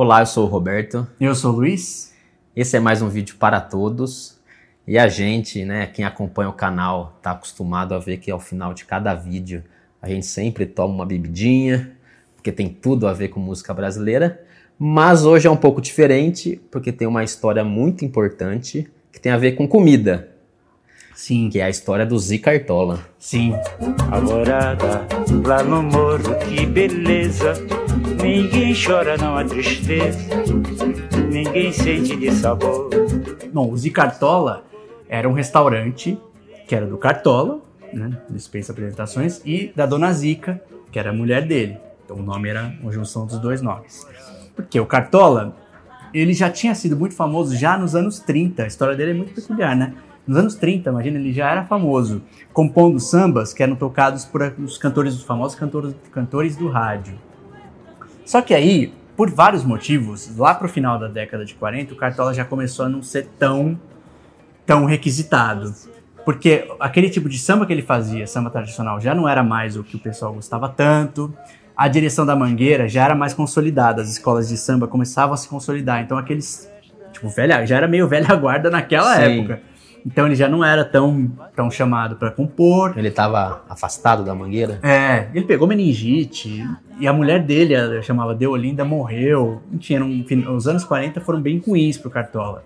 Olá, 0.00 0.20
eu 0.20 0.26
sou 0.26 0.46
o 0.46 0.48
Roberto. 0.48 1.08
Eu 1.20 1.34
sou 1.34 1.52
o 1.52 1.56
Luiz. 1.56 2.14
Esse 2.54 2.76
é 2.76 2.78
mais 2.78 3.02
um 3.02 3.08
vídeo 3.08 3.34
para 3.36 3.60
todos. 3.60 4.38
E 4.86 4.96
a 4.96 5.08
gente, 5.08 5.64
né, 5.64 5.88
quem 5.88 6.04
acompanha 6.04 6.48
o 6.48 6.52
canal, 6.52 7.14
está 7.16 7.32
acostumado 7.32 7.96
a 7.96 7.98
ver 7.98 8.18
que 8.18 8.30
ao 8.30 8.38
final 8.38 8.72
de 8.72 8.84
cada 8.84 9.12
vídeo 9.12 9.64
a 10.00 10.08
gente 10.08 10.24
sempre 10.24 10.66
toma 10.66 10.94
uma 10.94 11.04
bebidinha, 11.04 11.96
porque 12.36 12.52
tem 12.52 12.68
tudo 12.68 13.08
a 13.08 13.12
ver 13.12 13.26
com 13.26 13.40
música 13.40 13.74
brasileira. 13.74 14.40
Mas 14.78 15.24
hoje 15.24 15.48
é 15.48 15.50
um 15.50 15.56
pouco 15.56 15.80
diferente, 15.80 16.60
porque 16.70 16.92
tem 16.92 17.08
uma 17.08 17.24
história 17.24 17.64
muito 17.64 18.04
importante 18.04 18.88
que 19.10 19.20
tem 19.20 19.32
a 19.32 19.36
ver 19.36 19.56
com 19.56 19.66
comida. 19.66 20.28
Sim. 21.12 21.50
Que 21.50 21.58
é 21.58 21.64
a 21.64 21.70
história 21.70 22.06
do 22.06 22.16
Zi 22.16 22.38
Cartola. 22.38 23.00
Sim. 23.18 23.52
Alvorada, 24.12 25.04
lá 25.44 25.64
no 25.64 25.82
morro, 25.82 26.38
que 26.48 26.64
beleza. 26.64 27.54
Ninguém 28.22 28.74
chora, 28.74 29.16
não 29.16 29.36
há 29.36 29.44
tristeza. 29.44 30.18
Ninguém 31.30 31.72
sente 31.72 32.16
de 32.16 32.32
sabor. 32.32 32.88
Bom, 33.52 33.70
o 33.70 33.76
Zi 33.76 33.90
Cartola 33.90 34.64
era 35.08 35.28
um 35.28 35.32
restaurante 35.32 36.18
que 36.68 36.74
era 36.74 36.86
do 36.86 36.98
Cartola, 36.98 37.60
né? 37.92 38.20
Dispensa 38.28 38.72
apresentações, 38.72 39.40
e 39.44 39.72
da 39.74 39.86
Dona 39.86 40.12
Zica, 40.12 40.62
que 40.92 40.98
era 40.98 41.10
a 41.10 41.12
mulher 41.12 41.46
dele. 41.46 41.78
Então 42.04 42.18
o 42.18 42.22
nome 42.22 42.48
era 42.48 42.74
uma 42.82 42.92
junção 42.92 43.26
dos 43.26 43.38
dois 43.38 43.62
nomes. 43.62 44.06
Porque 44.54 44.78
o 44.78 44.84
Cartola, 44.84 45.56
ele 46.12 46.34
já 46.34 46.50
tinha 46.50 46.74
sido 46.74 46.96
muito 46.96 47.14
famoso 47.14 47.56
já 47.56 47.78
nos 47.78 47.94
anos 47.94 48.18
30. 48.20 48.64
A 48.64 48.66
história 48.66 48.94
dele 48.94 49.12
é 49.12 49.14
muito 49.14 49.32
peculiar, 49.32 49.74
né? 49.74 49.94
Nos 50.26 50.36
anos 50.36 50.54
30, 50.56 50.90
imagina, 50.90 51.18
ele 51.18 51.32
já 51.32 51.50
era 51.50 51.64
famoso, 51.64 52.20
compondo 52.52 53.00
sambas 53.00 53.54
que 53.54 53.62
eram 53.62 53.74
tocados 53.74 54.26
por 54.26 54.42
os 54.58 54.76
cantores, 54.76 55.14
os 55.14 55.22
famosos 55.22 55.58
cantores, 55.58 55.94
cantores 56.12 56.54
do 56.54 56.68
rádio. 56.68 57.14
Só 58.28 58.42
que 58.42 58.52
aí, 58.52 58.92
por 59.16 59.30
vários 59.30 59.64
motivos, 59.64 60.36
lá 60.36 60.54
pro 60.54 60.68
final 60.68 60.98
da 60.98 61.08
década 61.08 61.46
de 61.46 61.54
40, 61.54 61.94
o 61.94 61.96
Cartola 61.96 62.34
já 62.34 62.44
começou 62.44 62.84
a 62.84 62.88
não 62.90 63.02
ser 63.02 63.26
tão, 63.38 63.80
tão 64.66 64.84
requisitado. 64.84 65.74
Porque 66.26 66.70
aquele 66.78 67.08
tipo 67.08 67.26
de 67.26 67.38
samba 67.38 67.64
que 67.64 67.72
ele 67.72 67.80
fazia, 67.80 68.26
samba 68.26 68.50
tradicional, 68.50 69.00
já 69.00 69.14
não 69.14 69.26
era 69.26 69.42
mais 69.42 69.78
o 69.78 69.82
que 69.82 69.96
o 69.96 69.98
pessoal 69.98 70.34
gostava 70.34 70.68
tanto. 70.68 71.32
A 71.74 71.88
direção 71.88 72.26
da 72.26 72.36
Mangueira 72.36 72.86
já 72.86 73.06
era 73.06 73.14
mais 73.14 73.32
consolidada, 73.32 74.02
as 74.02 74.10
escolas 74.10 74.50
de 74.50 74.58
samba 74.58 74.86
começavam 74.86 75.32
a 75.32 75.36
se 75.38 75.48
consolidar. 75.48 76.02
Então 76.02 76.18
aqueles, 76.18 76.70
tipo, 77.14 77.30
velha, 77.30 77.64
já 77.64 77.78
era 77.78 77.88
meio 77.88 78.06
velha 78.06 78.36
guarda 78.36 78.68
naquela 78.68 79.16
Sim. 79.16 79.22
época. 79.22 79.62
Então 80.06 80.26
ele 80.26 80.34
já 80.34 80.48
não 80.48 80.64
era 80.64 80.84
tão, 80.84 81.30
tão 81.54 81.70
chamado 81.70 82.16
para 82.16 82.30
compor. 82.30 82.94
Ele 82.96 83.08
estava 83.08 83.62
afastado 83.68 84.24
da 84.24 84.34
mangueira. 84.34 84.78
É, 84.82 85.28
ele 85.34 85.44
pegou 85.44 85.66
meningite 85.66 86.66
e 86.98 87.06
a 87.06 87.12
mulher 87.12 87.42
dele, 87.42 87.74
ela 87.74 88.02
chamava 88.02 88.34
Deolinda, 88.34 88.84
morreu. 88.84 89.62
Enfim, 89.72 89.94
eram, 89.94 90.56
os 90.56 90.66
anos 90.66 90.84
40 90.84 91.20
foram 91.20 91.40
bem 91.40 91.58
ruins 91.58 91.96
pro 91.96 92.10
Cartola. 92.10 92.64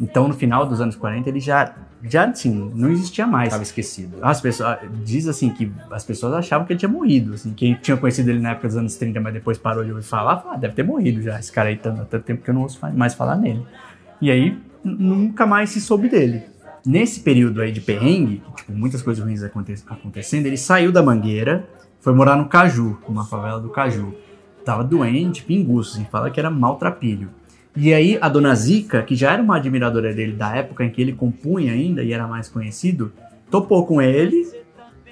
Então, 0.00 0.28
no 0.28 0.34
final 0.34 0.66
dos 0.66 0.80
anos 0.80 0.94
40, 0.94 1.28
ele 1.28 1.40
já, 1.40 1.74
já 2.02 2.26
assim, 2.26 2.70
não 2.74 2.90
existia 2.90 3.26
mais. 3.26 3.48
Estava 3.48 3.62
esquecido. 3.62 4.18
As 4.20 4.40
pessoas, 4.40 4.78
diz 5.02 5.26
assim 5.26 5.50
que 5.50 5.72
as 5.90 6.04
pessoas 6.04 6.34
achavam 6.34 6.66
que 6.66 6.74
ele 6.74 6.78
tinha 6.78 6.88
morrido. 6.88 7.34
Assim, 7.34 7.52
quem 7.54 7.74
tinha 7.74 7.96
conhecido 7.96 8.30
ele 8.30 8.40
na 8.40 8.50
época 8.50 8.68
dos 8.68 8.76
anos 8.76 8.96
30, 8.96 9.20
mas 9.20 9.32
depois 9.32 9.56
parou 9.56 9.82
de 9.82 9.90
ouvir 9.90 10.04
falar, 10.04 10.38
falou, 10.38 10.52
ah, 10.54 10.56
deve 10.58 10.74
ter 10.74 10.82
morrido 10.82 11.22
já. 11.22 11.38
Esse 11.38 11.50
cara 11.50 11.70
aí 11.70 11.80
há 11.82 11.90
tanto 12.04 12.20
tempo 12.20 12.42
que 12.42 12.50
eu 12.50 12.54
não 12.54 12.62
ouço 12.62 12.78
mais 12.94 13.14
falar 13.14 13.36
nele. 13.36 13.66
E 14.20 14.30
aí, 14.30 14.58
nunca 14.84 15.46
mais 15.46 15.70
se 15.70 15.80
soube 15.80 16.08
dele. 16.08 16.42
Nesse 16.86 17.20
período 17.20 17.60
aí 17.60 17.72
de 17.72 17.80
perrengue, 17.80 18.42
tipo, 18.56 18.72
muitas 18.72 19.02
coisas 19.02 19.22
ruins 19.22 19.42
aconte 19.42 19.74
acontecendo, 19.88 20.46
ele 20.46 20.56
saiu 20.56 20.92
da 20.92 21.02
Mangueira, 21.02 21.68
foi 22.00 22.14
morar 22.14 22.36
no 22.36 22.48
Caju, 22.48 22.96
numa 23.08 23.24
favela 23.24 23.60
do 23.60 23.68
Caju. 23.70 24.14
Tava 24.64 24.84
doente, 24.84 25.42
pinguço, 25.42 25.96
assim, 25.96 26.06
fala 26.10 26.30
que 26.30 26.38
era 26.38 26.50
maltrapilho. 26.50 27.30
E 27.76 27.92
aí 27.92 28.16
a 28.20 28.28
dona 28.28 28.54
Zica, 28.54 29.02
que 29.02 29.14
já 29.14 29.32
era 29.32 29.42
uma 29.42 29.56
admiradora 29.56 30.14
dele 30.14 30.32
da 30.32 30.54
época 30.54 30.84
em 30.84 30.90
que 30.90 31.00
ele 31.02 31.12
compunha 31.12 31.72
ainda 31.72 32.02
e 32.02 32.12
era 32.12 32.26
mais 32.26 32.48
conhecido, 32.48 33.12
topou 33.50 33.84
com 33.84 34.00
ele 34.00 34.46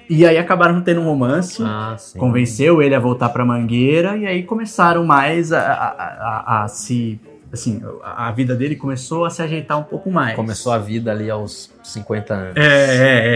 e 0.09 0.25
aí 0.25 0.37
acabaram 0.37 0.81
tendo 0.81 1.01
um 1.01 1.05
romance. 1.05 1.61
Ah. 1.63 1.95
Convenceu 2.17 2.81
ele 2.81 2.95
a 2.95 2.99
voltar 2.99 3.29
pra 3.29 3.45
Mangueira 3.45 4.17
e 4.17 4.25
aí 4.25 4.43
começaram 4.43 5.05
mais 5.05 5.51
a, 5.51 5.59
a, 5.59 5.89
a, 5.89 6.63
a 6.63 6.67
se. 6.67 7.19
Assim, 7.55 7.81
a 8.03 8.31
vida 8.31 8.53
dele 8.55 8.75
começou 8.75 9.25
a 9.25 9.29
se 9.29 9.41
ajeitar 9.41 9.79
um 9.79 9.83
pouco 9.83 10.11
mais. 10.11 10.35
Começou 10.35 10.71
a 10.71 10.77
vida 10.77 11.11
ali 11.11 11.29
aos 11.29 11.71
50 11.83 12.33
anos. 12.33 12.55
É, 12.57 12.61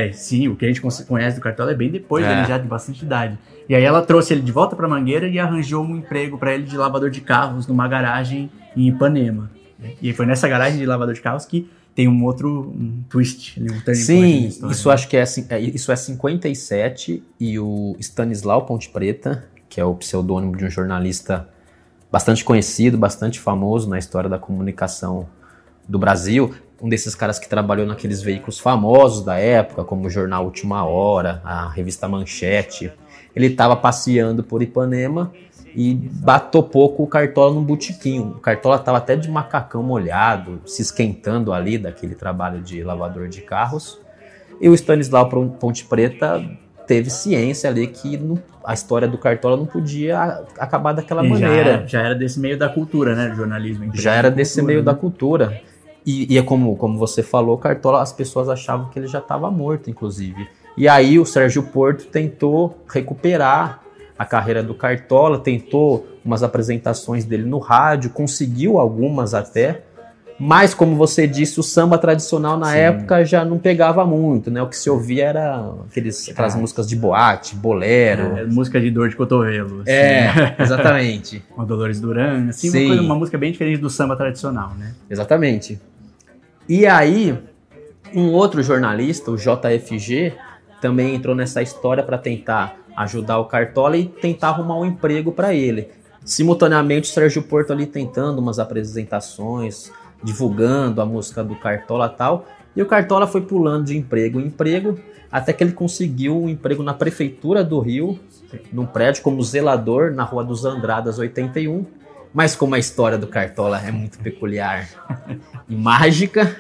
é, 0.05 0.07
é. 0.09 0.11
Sim, 0.13 0.47
o 0.49 0.55
que 0.55 0.65
a 0.65 0.67
gente 0.67 0.81
conhece 1.05 1.35
do 1.37 1.41
Cartola 1.41 1.71
é 1.71 1.75
bem 1.75 1.89
depois 1.89 2.23
É. 2.25 2.35
dele 2.35 2.47
já 2.47 2.57
de 2.57 2.67
bastante 2.67 3.03
idade. 3.03 3.37
E 3.67 3.75
aí 3.75 3.83
ela 3.83 4.01
trouxe 4.01 4.33
ele 4.33 4.41
de 4.41 4.51
volta 4.51 4.75
pra 4.75 4.87
Mangueira 4.87 5.27
e 5.27 5.37
arranjou 5.39 5.83
um 5.83 5.95
emprego 5.97 6.37
pra 6.37 6.53
ele 6.53 6.63
de 6.63 6.75
lavador 6.77 7.09
de 7.09 7.21
carros 7.21 7.65
numa 7.67 7.87
garagem 7.87 8.49
em 8.75 8.87
Ipanema. 8.87 9.49
E 10.01 10.11
foi 10.13 10.25
nessa 10.25 10.47
garagem 10.47 10.77
de 10.77 10.85
lavador 10.85 11.13
de 11.13 11.21
carros 11.21 11.45
que 11.45 11.69
tem 11.95 12.07
um 12.07 12.23
outro 12.23 12.73
um 12.77 13.03
twist, 13.09 13.59
um 13.61 13.65
turning 13.81 13.99
Sim, 13.99 14.47
história. 14.47 14.73
isso 14.73 14.89
acho 14.89 15.07
que 15.07 15.17
é, 15.17 15.25
cin- 15.25 15.45
é- 15.49 15.59
isso 15.59 15.91
é 15.91 15.95
57 15.95 17.23
e 17.39 17.59
o 17.59 17.95
Stanislau 17.99 18.65
Ponte 18.65 18.89
Preta, 18.89 19.45
que 19.69 19.79
é 19.79 19.85
o 19.85 19.93
pseudônimo 19.95 20.55
de 20.55 20.65
um 20.65 20.69
jornalista 20.69 21.47
bastante 22.11 22.43
conhecido, 22.43 22.97
bastante 22.97 23.39
famoso 23.39 23.89
na 23.89 23.97
história 23.97 24.29
da 24.29 24.39
comunicação 24.39 25.27
do 25.87 25.97
Brasil, 25.99 26.53
um 26.81 26.87
desses 26.87 27.13
caras 27.13 27.37
que 27.39 27.49
trabalhou 27.49 27.85
naqueles 27.85 28.21
veículos 28.21 28.59
famosos 28.59 29.23
da 29.23 29.37
época, 29.37 29.83
como 29.83 30.07
o 30.07 30.09
jornal 30.09 30.45
Última 30.45 30.85
Hora, 30.85 31.41
a 31.43 31.67
revista 31.69 32.07
Manchete. 32.07 32.91
Ele 33.35 33.47
estava 33.47 33.75
passeando 33.75 34.43
por 34.43 34.61
Ipanema 34.63 35.31
e 35.75 35.93
batou 35.93 36.63
pouco 36.63 37.03
o 37.03 37.07
Cartola 37.07 37.53
num 37.53 37.63
botiquinho. 37.63 38.35
O 38.37 38.39
Cartola 38.39 38.77
estava 38.77 38.97
até 38.97 39.15
de 39.15 39.29
macacão 39.29 39.83
molhado, 39.83 40.61
se 40.65 40.81
esquentando 40.81 41.51
ali 41.51 41.77
daquele 41.77 42.15
trabalho 42.15 42.61
de 42.61 42.81
lavador 42.83 43.27
de 43.27 43.41
carros. 43.41 43.99
E 44.61 44.67
o 44.69 44.73
Stanislau 44.73 45.29
Pon- 45.29 45.49
Ponte 45.49 45.85
Preta 45.85 46.43
teve 46.89 47.11
ciência 47.11 47.69
ali 47.69 47.85
que 47.85 48.17
não- 48.17 48.39
a 48.65 48.73
história 48.73 49.07
do 49.07 49.15
Cartola 49.15 49.55
não 49.55 49.67
podia 49.67 50.19
acabar 50.57 50.91
daquela 50.91 51.23
E 51.23 51.27
já 51.29 51.47
maneira. 51.47 51.69
era, 51.69 51.87
já 51.87 52.01
era 52.01 52.15
desse 52.15 52.39
meio 52.39 52.57
da 52.57 52.67
cultura, 52.67 53.15
né? 53.15 53.29
Do 53.29 53.35
jornalismo. 53.35 53.91
Já 53.93 54.15
era 54.15 54.29
de 54.31 54.37
desse 54.37 54.55
cultura, 54.55 54.67
meio 54.67 54.79
né? 54.79 54.85
da 54.85 54.95
cultura. 54.95 55.61
E, 56.03 56.33
e 56.33 56.37
é 56.39 56.41
como, 56.41 56.75
como 56.75 56.97
você 56.97 57.21
falou, 57.21 57.55
Cartola, 57.59 58.01
as 58.01 58.11
pessoas 58.11 58.49
achavam 58.49 58.89
que 58.89 58.97
ele 58.97 59.05
já 59.07 59.19
estava 59.19 59.51
morto, 59.51 59.87
inclusive. 59.89 60.47
E 60.75 60.87
aí 60.87 61.19
o 61.19 61.25
Sérgio 61.25 61.61
Porto 61.61 62.07
tentou 62.07 62.75
recuperar 62.91 63.81
a 64.17 64.25
carreira 64.25 64.63
do 64.63 64.73
Cartola, 64.73 65.37
tentou 65.37 66.07
umas 66.25 66.41
apresentações 66.41 67.23
dele 67.23 67.43
no 67.43 67.59
rádio, 67.59 68.09
conseguiu 68.09 68.79
algumas 68.79 69.33
até. 69.35 69.83
Mas, 70.39 70.73
como 70.73 70.95
você 70.95 71.27
disse, 71.27 71.59
o 71.59 71.63
samba 71.63 71.97
tradicional 71.97 72.57
na 72.57 72.67
Sim. 72.71 72.77
época 72.77 73.25
já 73.25 73.43
não 73.43 73.57
pegava 73.59 74.05
muito, 74.05 74.49
né? 74.49 74.61
O 74.61 74.67
que 74.67 74.77
se 74.77 74.89
ouvia 74.89 75.25
era 75.25 75.73
aqueles, 75.89 76.29
aquelas 76.29 76.55
Ah. 76.55 76.57
músicas 76.57 76.87
de 76.87 76.95
boate, 76.95 77.55
bolero. 77.55 78.37
É, 78.37 78.45
música 78.45 78.79
de 78.79 78.89
dor 78.89 79.09
de 79.09 79.17
cotovelo. 79.17 79.81
assim. 79.81 79.91
É, 79.91 80.55
exatamente. 80.59 81.43
Uma 81.55 81.65
Dolores 81.65 81.99
Duran, 81.99 82.47
assim, 82.49 82.69
Sim. 82.71 82.79
uma, 82.79 82.87
coisa- 82.87 83.01
uma 83.03 83.15
música 83.15 83.37
bem 83.37 83.51
diferente 83.51 83.81
do 83.81 83.89
samba 83.89 84.15
tradicional, 84.15 84.73
né? 84.79 84.93
Exatamente. 85.09 85.77
E 86.69 86.85
aí, 86.85 87.37
um 88.15 88.31
outro 88.31 88.63
jornalista, 88.63 89.31
o 89.31 89.35
JFG, 89.35 90.33
também 90.79 91.15
entrou 91.15 91.35
nessa 91.35 91.61
história 91.61 92.01
para 92.01 92.17
tentar 92.17 92.77
ajudar 92.95 93.39
o 93.39 93.45
Cartola 93.45 93.97
e 93.97 94.05
tentar 94.05 94.49
arrumar 94.49 94.77
um 94.79 94.85
emprego 94.85 95.33
para 95.33 95.53
ele. 95.53 95.89
Simultaneamente, 96.23 97.09
o 97.09 97.13
Sérgio 97.13 97.41
Porto 97.43 97.73
ali 97.73 97.85
tentando 97.85 98.39
umas 98.39 98.57
apresentações, 98.59 99.91
divulgando 100.23 101.01
a 101.01 101.05
música 101.05 101.43
do 101.43 101.55
Cartola 101.55 102.09
tal. 102.09 102.45
E 102.75 102.81
o 102.81 102.85
Cartola 102.85 103.27
foi 103.27 103.41
pulando 103.41 103.85
de 103.85 103.97
emprego 103.97 104.39
em 104.39 104.45
emprego, 104.45 104.97
até 105.31 105.51
que 105.53 105.63
ele 105.63 105.71
conseguiu 105.73 106.39
um 106.41 106.49
emprego 106.49 106.83
na 106.83 106.93
prefeitura 106.93 107.63
do 107.63 107.79
Rio, 107.79 108.19
num 108.73 108.85
prédio 108.85 109.21
como 109.23 109.41
zelador 109.43 110.11
na 110.11 110.23
Rua 110.23 110.43
dos 110.43 110.65
Andradas 110.65 111.17
81. 111.19 111.85
Mas 112.31 112.55
como 112.55 112.75
a 112.75 112.79
história 112.79 113.17
do 113.17 113.25
Cartola 113.25 113.79
é 113.81 113.91
muito 113.91 114.19
peculiar 114.19 114.87
e 115.67 115.75
mágica, 115.75 116.55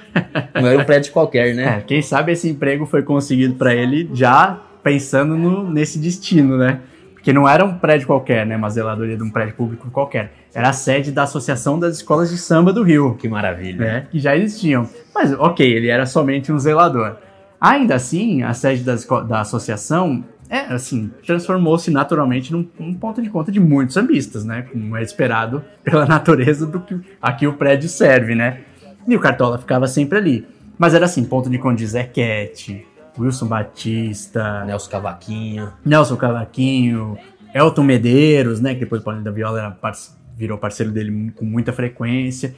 não 0.55 0.67
era 0.67 0.79
um 0.81 0.83
prédio 0.83 1.11
qualquer, 1.13 1.53
né? 1.53 1.77
É, 1.77 1.81
quem 1.81 2.01
sabe 2.01 2.31
esse 2.31 2.49
emprego 2.49 2.87
foi 2.87 3.03
conseguido 3.03 3.53
pra 3.53 3.73
ele 3.75 4.09
já 4.13 4.59
pensando 4.83 5.37
no- 5.37 5.69
nesse 5.69 5.99
destino, 5.99 6.57
né? 6.57 6.79
Porque 7.19 7.33
não 7.33 7.47
era 7.47 7.65
um 7.65 7.77
prédio 7.77 8.07
qualquer, 8.07 8.45
né? 8.45 8.55
Uma 8.55 8.69
zeladoria 8.69 9.17
de 9.17 9.23
um 9.23 9.29
prédio 9.29 9.53
público 9.53 9.91
qualquer. 9.91 10.31
Era 10.53 10.69
a 10.69 10.73
sede 10.73 11.11
da 11.11 11.23
Associação 11.23 11.77
das 11.77 11.97
Escolas 11.97 12.29
de 12.29 12.37
Samba 12.37 12.71
do 12.71 12.81
Rio, 12.81 13.15
Que 13.15 13.27
maravilha. 13.27 13.77
né? 13.77 14.07
Que 14.09 14.19
já 14.19 14.37
existiam. 14.37 14.87
Mas, 15.13 15.33
ok, 15.33 15.69
ele 15.69 15.89
era 15.89 16.05
somente 16.05 16.49
um 16.51 16.57
zelador. 16.57 17.17
Ainda 17.59 17.95
assim, 17.95 18.41
a 18.41 18.53
sede 18.53 18.83
da, 18.83 19.41
associação, 19.41 20.23
é, 20.49 20.59
assim, 20.73 21.11
transformou-se 21.25 21.91
naturalmente 21.91 22.53
num, 22.53 22.65
num 22.79 22.93
ponto 22.93 23.21
de 23.21 23.29
conta 23.29 23.51
de 23.51 23.59
muitos 23.59 23.95
sambistas, 23.95 24.45
né? 24.45 24.65
Como 24.71 24.95
é 24.95 25.03
esperado 25.03 25.61
pela 25.83 26.05
natureza 26.07 26.65
do 26.65 26.79
que 26.79 26.97
a 27.21 27.33
que 27.33 27.45
o 27.45 27.53
prédio 27.53 27.89
serve, 27.89 28.33
né? 28.33 28.61
E 29.05 29.13
o 29.13 29.19
Cartola 29.19 29.57
ficava 29.59 29.87
sempre 29.87 30.17
ali. 30.17 30.47
Mas 30.77 30.93
era 30.93 31.03
assim, 31.03 31.25
ponto 31.25 31.49
de 31.49 31.57
conta 31.57 31.75
de 31.75 31.85
Zequete, 31.87 32.87
Wilson 33.19 33.47
Batista, 33.47 34.63
Nelson 34.65 34.89
Cavaquinho. 34.91 35.73
Nelson 35.85 36.15
Cavaquinho, 36.15 37.17
Elton 37.53 37.83
Medeiros, 37.83 38.59
né? 38.59 38.73
Que 38.73 38.81
depois 38.81 39.01
o 39.01 39.03
Paulinho 39.03 39.23
da 39.25 39.31
Viola 39.31 39.59
era 39.59 39.71
parce- 39.71 40.11
virou 40.37 40.57
parceiro 40.57 40.91
dele 40.91 41.31
com 41.35 41.45
muita 41.45 41.73
frequência. 41.73 42.55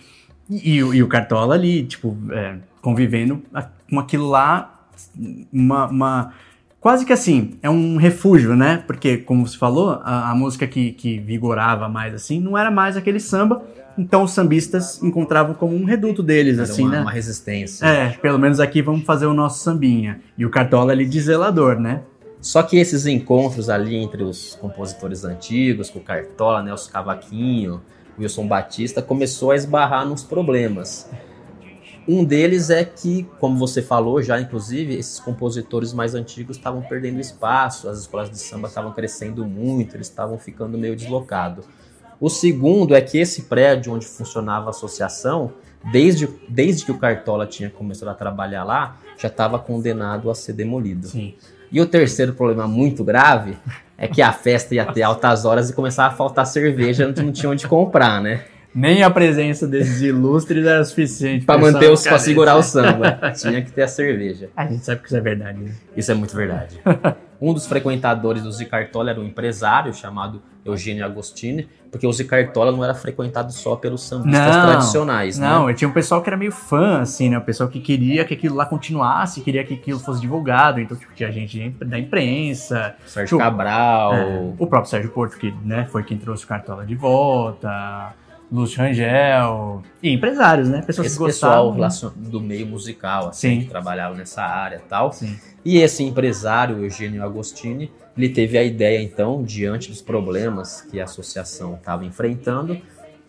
E, 0.49 0.75
e 0.75 0.83
o- 0.83 0.93
e 0.93 1.01
o 1.01 1.07
Cartola 1.07 1.55
ali, 1.55 1.83
tipo, 1.83 2.17
é, 2.31 2.55
convivendo 2.81 3.41
com 3.89 3.99
aquilo 3.99 4.27
lá, 4.29 4.79
uma, 5.51 5.87
uma- 5.87 6.33
Quase 6.79 7.05
que 7.05 7.13
assim, 7.13 7.59
é 7.61 7.69
um 7.69 7.95
refúgio, 7.97 8.55
né? 8.55 8.83
Porque, 8.87 9.17
como 9.17 9.47
você 9.47 9.55
falou, 9.55 10.01
a, 10.03 10.31
a 10.31 10.35
música 10.35 10.65
que, 10.65 10.91
que 10.93 11.19
vigorava 11.19 11.87
mais 11.87 12.11
assim 12.11 12.39
não 12.39 12.57
era 12.57 12.71
mais 12.71 12.97
aquele 12.97 13.19
samba, 13.19 13.61
então 13.97 14.23
os 14.23 14.31
sambistas 14.31 15.01
encontravam 15.01 15.53
como 15.53 15.75
um 15.75 15.83
reduto 15.83 16.23
deles, 16.23 16.55
Era 16.55 16.63
assim, 16.63 16.83
uma, 16.83 16.91
né? 16.91 17.01
uma 17.01 17.11
resistência. 17.11 17.85
É, 17.85 18.09
pelo 18.09 18.39
menos 18.39 18.59
aqui 18.59 18.81
vamos 18.81 19.05
fazer 19.05 19.25
o 19.25 19.33
nosso 19.33 19.63
sambinha. 19.63 20.21
E 20.37 20.45
o 20.45 20.49
Cartola 20.49 20.91
ali 20.91 21.05
de 21.05 21.19
zelador, 21.19 21.79
né? 21.79 22.01
Só 22.39 22.63
que 22.63 22.77
esses 22.77 23.05
encontros 23.05 23.69
ali 23.69 23.95
entre 23.95 24.23
os 24.23 24.55
compositores 24.55 25.23
antigos, 25.23 25.89
com 25.89 25.99
o 25.99 26.01
Cartola, 26.01 26.63
Nelson 26.63 26.91
Cavaquinho, 26.91 27.81
Wilson 28.17 28.47
Batista, 28.47 29.01
começou 29.01 29.51
a 29.51 29.55
esbarrar 29.55 30.07
nos 30.07 30.23
problemas. 30.23 31.07
Um 32.07 32.23
deles 32.23 32.71
é 32.71 32.83
que, 32.83 33.27
como 33.39 33.59
você 33.59 33.79
falou 33.79 34.23
já, 34.23 34.41
inclusive, 34.41 34.95
esses 34.95 35.19
compositores 35.19 35.93
mais 35.93 36.15
antigos 36.15 36.57
estavam 36.57 36.81
perdendo 36.81 37.19
espaço, 37.19 37.87
as 37.87 37.99
escolas 37.99 38.29
de 38.29 38.39
samba 38.39 38.67
estavam 38.67 38.91
crescendo 38.91 39.45
muito, 39.45 39.95
eles 39.95 40.07
estavam 40.07 40.39
ficando 40.39 40.79
meio 40.79 40.95
deslocados. 40.95 41.65
O 42.21 42.29
segundo 42.29 42.93
é 42.93 43.01
que 43.01 43.17
esse 43.17 43.41
prédio 43.41 43.91
onde 43.91 44.05
funcionava 44.05 44.67
a 44.67 44.69
associação, 44.69 45.53
desde, 45.91 46.29
desde 46.47 46.85
que 46.85 46.91
o 46.91 46.99
Cartola 46.99 47.47
tinha 47.47 47.67
começado 47.67 48.09
a 48.09 48.13
trabalhar 48.13 48.63
lá, 48.63 48.97
já 49.17 49.27
estava 49.27 49.57
condenado 49.57 50.29
a 50.29 50.35
ser 50.35 50.53
demolido. 50.53 51.07
Sim. 51.07 51.33
E 51.71 51.81
o 51.81 51.85
terceiro 51.87 52.33
problema 52.33 52.67
muito 52.67 53.03
grave 53.03 53.57
é 53.97 54.07
que 54.07 54.21
a 54.21 54.31
festa 54.31 54.75
ia 54.75 54.85
ter 54.85 55.01
altas 55.01 55.45
horas 55.45 55.71
e 55.71 55.73
começava 55.73 56.13
a 56.13 56.15
faltar 56.15 56.45
cerveja, 56.45 57.07
não 57.07 57.23
não 57.25 57.31
tinha 57.31 57.49
onde 57.49 57.67
comprar, 57.67 58.21
né? 58.21 58.43
Nem 58.73 59.01
a 59.01 59.09
presença 59.09 59.67
desses 59.67 60.01
ilustres 60.01 60.63
era 60.63 60.85
suficiente 60.85 61.43
pra 61.43 61.57
manter 61.57 61.89
os, 61.89 62.03
pra 62.03 62.19
segurar 62.19 62.55
o 62.55 62.61
samba. 62.61 63.19
Tinha 63.35 63.61
que 63.63 63.71
ter 63.71 63.81
a 63.81 63.87
cerveja. 63.87 64.49
A 64.55 64.65
gente 64.67 64.85
sabe 64.85 65.01
que 65.01 65.07
isso 65.07 65.17
é 65.17 65.21
verdade. 65.21 65.59
né? 65.59 65.71
Isso 65.97 66.11
é 66.11 66.15
muito 66.15 66.35
verdade. 66.35 66.79
Um 67.41 67.53
dos 67.53 67.65
frequentadores 67.65 68.43
do 68.43 68.51
Zicartola 68.51 69.09
era 69.09 69.19
um 69.19 69.25
empresário 69.25 69.91
chamado 69.93 70.41
Eugênio 70.63 71.03
Agostini, 71.03 71.67
porque 71.91 72.05
o 72.05 72.13
Zicartola 72.13 72.71
não 72.71 72.83
era 72.83 72.93
frequentado 72.93 73.51
só 73.51 73.75
pelos 73.75 74.03
sambistas 74.03 74.55
Não, 74.55 74.67
tradicionais, 74.67 75.39
Não, 75.39 75.65
né? 75.65 75.71
eu 75.71 75.75
tinha 75.75 75.89
um 75.89 75.91
pessoal 75.93 76.21
que 76.21 76.29
era 76.29 76.37
meio 76.37 76.51
fã, 76.51 77.01
assim, 77.01 77.29
né? 77.29 77.39
O 77.39 77.41
pessoal 77.41 77.67
que 77.67 77.79
queria 77.79 78.23
que 78.25 78.35
aquilo 78.35 78.55
lá 78.55 78.65
continuasse, 78.67 79.41
queria 79.41 79.63
que 79.63 79.73
aquilo 79.73 79.99
fosse 79.99 80.21
divulgado. 80.21 80.79
Então, 80.79 80.95
tipo, 80.95 81.11
tinha 81.15 81.31
gente 81.31 81.69
da 81.83 81.97
imprensa, 81.97 82.95
Sérgio 83.07 83.37
Tipo, 83.37 83.49
Cabral, 83.49 84.13
é, 84.13 84.53
o 84.59 84.67
próprio 84.67 84.89
Sérgio 84.89 85.09
Porto, 85.09 85.37
que 85.37 85.51
né, 85.65 85.85
foi 85.91 86.03
quem 86.03 86.17
trouxe 86.19 86.45
o 86.45 86.47
Cartola 86.47 86.85
de 86.85 86.93
volta, 86.93 88.13
Lúcio 88.51 88.79
Rangel, 88.81 89.81
e 90.03 90.09
empresários, 90.11 90.67
né? 90.67 90.81
Pessoas 90.81 91.07
esse 91.07 91.17
que 91.17 91.23
pessoal 91.25 91.71
gostavam. 91.73 92.17
né? 92.17 92.29
do 92.29 92.41
meio 92.41 92.67
musical, 92.67 93.29
assim, 93.29 93.49
Sim. 93.49 93.59
que 93.61 93.67
trabalhava 93.69 94.13
nessa 94.15 94.41
área 94.43 94.75
e 94.85 94.89
tal. 94.89 95.13
Sim. 95.13 95.37
E 95.63 95.77
esse 95.77 96.03
empresário, 96.03 96.83
Eugênio 96.83 97.23
Agostini, 97.23 97.89
ele 98.17 98.27
teve 98.27 98.57
a 98.57 98.63
ideia, 98.63 99.01
então, 99.01 99.41
diante 99.41 99.89
dos 99.89 100.01
problemas 100.01 100.81
que 100.81 100.99
a 100.99 101.05
associação 101.05 101.75
estava 101.75 102.03
enfrentando, 102.03 102.77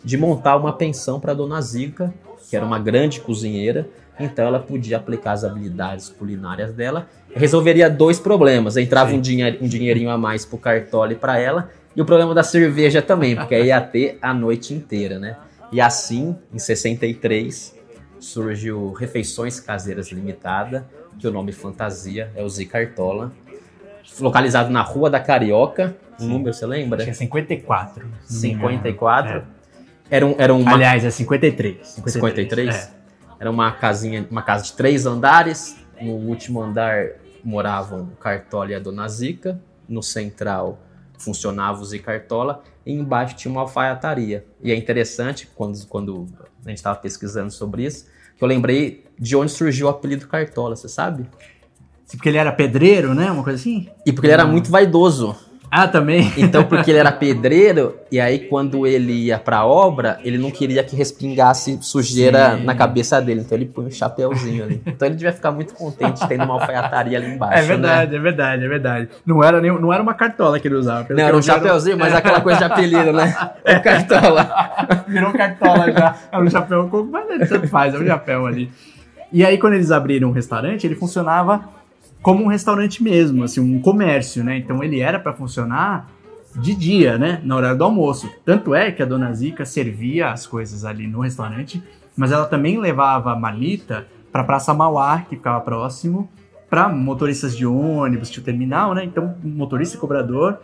de 0.04 0.18
montar 0.18 0.56
uma 0.56 0.72
pensão 0.72 1.20
para 1.20 1.34
Dona 1.34 1.60
Zica, 1.60 2.12
que 2.50 2.56
era 2.56 2.64
uma 2.64 2.80
grande 2.80 3.20
cozinheira, 3.20 3.88
então 4.18 4.44
ela 4.46 4.58
podia 4.58 4.96
aplicar 4.96 5.32
as 5.32 5.44
habilidades 5.44 6.08
culinárias 6.08 6.72
dela, 6.72 7.06
resolveria 7.34 7.88
dois 7.88 8.18
problemas. 8.18 8.76
Entrava 8.76 9.14
um, 9.14 9.20
dinhe- 9.20 9.58
um 9.60 9.68
dinheirinho 9.68 10.10
a 10.10 10.18
mais 10.18 10.44
pro 10.44 10.58
Cartola 10.58 11.12
e 11.12 11.16
para 11.16 11.38
ela, 11.38 11.70
e 11.94 12.00
o 12.00 12.04
problema 12.04 12.34
da 12.34 12.42
cerveja 12.42 13.02
também, 13.02 13.36
porque 13.36 13.54
aí 13.54 13.66
ia 13.66 13.80
ter 13.80 14.18
a 14.22 14.32
noite 14.32 14.72
inteira, 14.72 15.18
né? 15.18 15.36
E 15.70 15.80
assim, 15.80 16.36
em 16.52 16.58
63, 16.58 17.74
surgiu 18.18 18.92
Refeições 18.92 19.60
Caseiras 19.60 20.10
Limitada, 20.10 20.86
que 21.18 21.26
o 21.26 21.30
nome 21.30 21.52
fantasia 21.52 22.30
é 22.34 22.42
o 22.42 22.48
Z 22.48 22.66
Cartola, 22.66 23.32
localizado 24.20 24.70
na 24.70 24.82
Rua 24.82 25.10
da 25.10 25.20
Carioca. 25.20 25.96
O 26.18 26.22
Sim. 26.22 26.28
número, 26.28 26.52
você 26.52 26.66
lembra? 26.66 27.12
54. 27.12 28.06
se 28.22 28.34
não 28.34 28.40
me 28.40 28.48
engano. 28.48 28.68
54. 28.68 29.38
É. 29.38 30.16
Era, 30.16 30.26
um, 30.26 30.34
era 30.38 30.54
uma 30.54 30.74
Aliás, 30.74 31.04
é 31.04 31.10
53. 31.10 31.86
53? 31.86 32.74
É. 32.74 32.90
Era 33.40 33.50
uma 33.50 33.72
casinha, 33.72 34.26
uma 34.30 34.42
casa 34.42 34.64
de 34.64 34.72
três 34.74 35.06
andares. 35.06 35.76
No 36.00 36.12
último 36.12 36.60
andar 36.60 37.12
moravam 37.42 38.02
o 38.02 38.16
Cartola 38.16 38.70
e 38.70 38.74
a 38.74 38.78
Dona 38.78 39.08
Zica. 39.08 39.58
No 39.88 40.02
central 40.02 40.78
funcionava 41.22 41.80
o 41.80 41.84
Zicartola. 41.84 42.62
E 42.84 42.92
embaixo 42.92 43.36
tinha 43.36 43.50
uma 43.50 43.62
alfaiataria. 43.62 44.44
E 44.62 44.72
é 44.72 44.76
interessante, 44.76 45.48
quando, 45.54 45.86
quando 45.86 46.26
a 46.64 46.68
gente 46.68 46.78
estava 46.78 46.96
pesquisando 46.98 47.50
sobre 47.50 47.84
isso, 47.84 48.06
que 48.36 48.42
eu 48.42 48.48
lembrei 48.48 49.04
de 49.18 49.36
onde 49.36 49.52
surgiu 49.52 49.86
o 49.86 49.90
apelido 49.90 50.26
Cartola, 50.26 50.74
você 50.74 50.88
sabe? 50.88 51.26
Porque 52.10 52.28
ele 52.28 52.38
era 52.38 52.52
pedreiro, 52.52 53.14
né? 53.14 53.30
Uma 53.30 53.42
coisa 53.42 53.58
assim? 53.58 53.88
E 54.04 54.12
porque 54.12 54.26
ele 54.26 54.34
era 54.34 54.44
muito 54.44 54.70
vaidoso. 54.70 55.36
Ah, 55.74 55.88
também. 55.88 56.30
Então, 56.36 56.64
porque 56.64 56.90
ele 56.90 56.98
era 56.98 57.10
pedreiro, 57.16 57.96
e 58.10 58.20
aí 58.20 58.40
quando 58.40 58.86
ele 58.86 59.24
ia 59.24 59.38
pra 59.38 59.64
obra, 59.64 60.18
ele 60.22 60.36
não 60.36 60.50
queria 60.50 60.84
que 60.84 60.94
respingasse 60.94 61.78
sujeira 61.80 62.58
Sim. 62.58 62.64
na 62.64 62.74
cabeça 62.74 63.18
dele. 63.22 63.40
Então 63.40 63.56
ele 63.56 63.64
põe 63.64 63.86
um 63.86 63.90
chapéuzinho 63.90 64.64
ali. 64.64 64.82
Então 64.84 65.08
ele 65.08 65.14
devia 65.14 65.32
ficar 65.32 65.50
muito 65.50 65.72
contente 65.72 66.28
tendo 66.28 66.44
uma 66.44 66.60
alfaiataria 66.60 67.16
ali 67.16 67.34
embaixo. 67.34 67.58
É 67.58 67.62
verdade, 67.62 68.14
é 68.14 68.18
verdade, 68.18 68.64
é 68.66 68.68
verdade. 68.68 69.08
Não 69.24 69.42
era, 69.42 69.62
nem, 69.62 69.72
não 69.80 69.90
era 69.90 70.02
uma 70.02 70.12
cartola 70.12 70.60
que 70.60 70.68
ele 70.68 70.74
usava. 70.74 71.06
Né? 71.08 71.22
Não, 71.22 71.24
era 71.24 71.36
um 71.38 71.40
vi, 71.40 71.50
era 71.50 71.58
chapéuzinho, 71.58 71.98
mas 71.98 72.14
aquela 72.14 72.42
coisa 72.42 72.58
de 72.58 72.64
apelido, 72.64 73.10
né? 73.10 73.34
É 73.64 73.78
cartola. 73.78 75.04
Virou 75.08 75.32
cartola 75.32 75.90
já. 75.90 76.16
Era 76.30 76.42
um 76.42 76.50
chapéu 76.50 77.08
mas 77.10 77.48
tanto 77.48 77.68
faz, 77.68 77.94
é 77.94 77.98
um 77.98 78.06
chapéu 78.06 78.46
ali. 78.46 78.70
E 79.32 79.42
aí, 79.42 79.56
quando 79.56 79.74
eles 79.74 79.90
abriram 79.90 80.28
um 80.28 80.32
restaurante, 80.32 80.86
ele 80.86 80.94
funcionava 80.94 81.64
como 82.22 82.44
um 82.44 82.46
restaurante 82.46 83.02
mesmo, 83.02 83.44
assim, 83.44 83.60
um 83.60 83.80
comércio, 83.80 84.44
né? 84.44 84.56
Então 84.56 84.82
ele 84.82 85.00
era 85.00 85.18
para 85.18 85.32
funcionar 85.32 86.10
de 86.54 86.74
dia, 86.74 87.18
né? 87.18 87.40
Na 87.44 87.56
hora 87.56 87.74
do 87.74 87.82
almoço. 87.84 88.30
Tanto 88.44 88.74
é 88.74 88.92
que 88.92 89.02
a 89.02 89.06
dona 89.06 89.32
Zica 89.32 89.64
servia 89.64 90.30
as 90.30 90.46
coisas 90.46 90.84
ali 90.84 91.06
no 91.06 91.20
restaurante, 91.20 91.82
mas 92.16 92.30
ela 92.30 92.44
também 92.46 92.78
levava 92.78 93.32
a 93.32 93.36
marmita 93.36 94.06
para 94.30 94.44
Praça 94.44 94.72
Mauá, 94.72 95.20
que 95.20 95.36
ficava 95.36 95.60
próximo, 95.60 96.28
para 96.70 96.88
motoristas 96.88 97.56
de 97.56 97.66
ônibus, 97.66 98.30
tinha 98.30 98.40
o 98.42 98.44
terminal, 98.44 98.94
né? 98.94 99.04
Então, 99.04 99.34
motorista 99.42 99.96
e 99.96 100.00
cobrador 100.00 100.58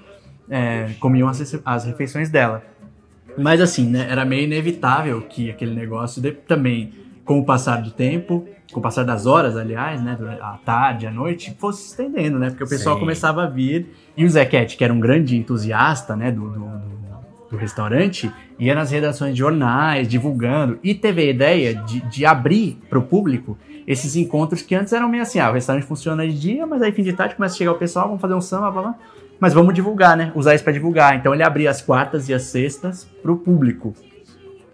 é, 0.49 0.91
comiam 1.01 1.29
as, 1.29 1.59
as 1.65 1.85
refeições 1.85 2.31
dela. 2.31 2.63
Mas 3.37 3.61
assim, 3.61 3.89
né, 3.89 4.07
era 4.11 4.25
meio 4.25 4.45
inevitável 4.45 5.21
que 5.23 5.51
aquele 5.51 5.75
negócio 5.75 6.21
de- 6.21 6.33
também, 6.33 6.93
com 7.29 7.39
o 7.39 7.45
passar 7.45 7.83
do 7.83 7.91
tempo, 7.91 8.47
com 8.73 8.81
o 8.81 8.83
passar 8.83 9.05
das 9.05 9.27
horas, 9.27 9.55
aliás, 9.55 10.03
né, 10.03 10.17
a 10.41 10.57
tarde, 10.65 11.07
a 11.07 11.11
noite, 11.11 11.55
fosse 11.59 11.83
se 11.83 11.89
estendendo, 11.91 12.39
né, 12.39 12.49
porque 12.49 12.65
o 12.65 12.69
pessoal 12.69 12.95
Sim. 12.97 13.01
começava 13.01 13.45
a 13.45 13.47
vir, 13.47 13.87
e 14.17 14.25
o 14.25 14.31
Zequete, 14.31 14.79
que 14.79 14.83
era 14.83 14.93
um 14.93 14.99
grande 14.99 15.37
entusiasta, 15.37 16.17
né, 16.17 16.33
do, 16.33 16.49
do, 16.49 16.59
do- 16.59 16.99
do 17.51 17.57
restaurante, 17.57 18.31
ia 18.59 18.75
nas 18.75 18.91
redações 18.91 19.33
de 19.35 19.39
jornais, 19.41 20.09
divulgando, 20.09 20.79
e 20.83 20.95
teve 20.95 21.21
a 21.23 21.25
ideia 21.31 21.75
de, 21.75 22.01
de 22.09 22.25
abrir 22.27 22.79
para 22.89 22.99
o 22.99 23.03
público 23.03 23.59
esses 23.87 24.17
encontros 24.17 24.61
que 24.63 24.75
antes 24.75 24.93
eram 24.95 25.09
meio 25.09 25.23
assim, 25.23 25.39
ah, 25.39 25.51
o 25.51 25.55
restaurante 25.55 25.85
funciona 25.87 26.27
de 26.27 26.39
dia, 26.39 26.67
mas 26.67 26.81
aí 26.83 26.93
fim 26.93 27.03
de 27.03 27.13
tarde 27.13 27.35
começa 27.37 27.55
a 27.55 27.59
chegar 27.59 27.73
o 27.73 27.79
pessoal, 27.79 28.07
vamos 28.07 28.21
fazer 28.23 28.35
um 28.35 28.41
samba, 28.41 28.71
blá, 28.71 28.83
blá, 28.83 28.95
mas 29.41 29.53
vamos 29.55 29.73
divulgar, 29.75 30.17
né? 30.17 30.33
Usar 30.35 30.55
isso 30.55 30.65
para 30.65 30.73
divulgar. 30.73 31.15
Então 31.17 31.33
ele 31.33 31.43
abria 31.43 31.71
as 31.71 31.81
quartas 31.81 32.29
e 32.29 32.35
as 32.35 32.43
sextas 32.43 33.05
para 33.23 33.31
o 33.33 33.37
público. 33.37 33.95